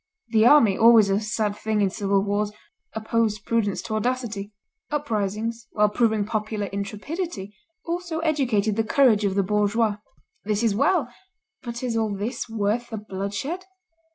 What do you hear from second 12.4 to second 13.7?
worth the bloodshed?